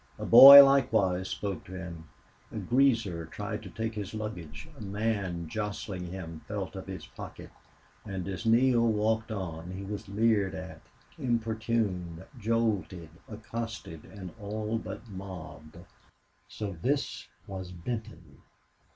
[0.17, 2.05] A boy likewise spoke to him;
[2.51, 7.51] a greaser tried to take his luggage; a man jostling him felt of his pocket;
[8.03, 10.81] and as Neale walked on he was leered at,
[11.19, 15.77] importuned, jolted, accosted, and all but mobbed.
[16.47, 18.39] So this was Benton.